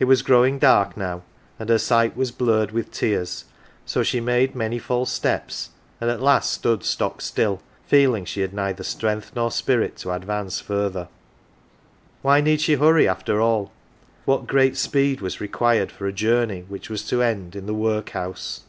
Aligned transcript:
It 0.00 0.06
was 0.06 0.22
growing 0.22 0.58
dark 0.58 0.96
now, 0.96 1.22
and 1.60 1.68
her 1.68 1.78
sight 1.78 2.16
was 2.16 2.32
blurred 2.32 2.72
with 2.72 2.90
tears, 2.90 3.44
so 3.84 4.02
she 4.02 4.18
made 4.20 4.56
many 4.56 4.76
false 4.80 5.12
steps, 5.12 5.70
and 6.00 6.10
at 6.10 6.20
last 6.20 6.52
stood 6.52 6.82
stock 6.82 7.20
still, 7.22 7.62
feeling 7.86 8.24
she 8.24 8.40
had 8.40 8.52
neither 8.52 8.82
strength 8.82 9.30
nor 9.36 9.52
.spirit 9.52 9.94
to 9.98 10.10
advance 10.10 10.58
further. 10.60 11.06
Why 12.22 12.40
need 12.40 12.60
she 12.60 12.74
hurry, 12.74 13.06
after 13.08 13.40
all? 13.40 13.70
What 14.24 14.48
great 14.48 14.76
speed 14.76 15.20
was 15.20 15.40
required 15.40 15.92
for 15.92 16.08
a 16.08 16.12
journey 16.12 16.64
which 16.66 16.90
was 16.90 17.06
to 17.10 17.22
end 17.22 17.54
in 17.54 17.66
the 17.66 17.72
workhouse. 17.74 18.62